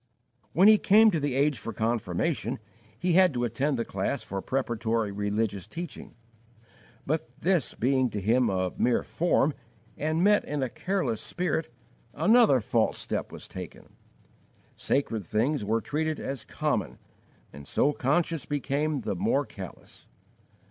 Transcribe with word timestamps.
When 0.53 0.67
he 0.67 0.79
came 0.79 1.11
to 1.11 1.19
the 1.19 1.35
age 1.35 1.59
for 1.59 1.71
confirmation 1.73 2.57
He 2.97 3.13
had 3.13 3.35
to 3.35 3.43
attend 3.43 3.77
the 3.77 3.85
class 3.85 4.23
for 4.23 4.41
preparatory 4.41 5.11
religious 5.11 5.67
teaching; 5.67 6.15
but 7.05 7.29
this 7.39 7.75
being 7.75 8.09
to 8.09 8.19
him 8.19 8.49
a 8.49 8.71
mere 8.77 9.03
form, 9.03 9.53
and 9.95 10.23
met 10.23 10.43
in 10.43 10.63
a 10.63 10.69
careless 10.69 11.21
spirit, 11.21 11.71
another 12.15 12.61
false 12.61 12.97
step 12.97 13.31
was 13.31 13.47
taken: 13.47 13.93
sacred 14.75 15.23
things 15.23 15.63
were 15.63 15.81
treated 15.81 16.19
as 16.19 16.45
common, 16.45 16.97
and 17.53 17.67
so 17.67 17.93
conscience 17.93 18.47
became 18.47 19.01
the 19.01 19.13
more 19.15 19.45
callous. 19.45 20.07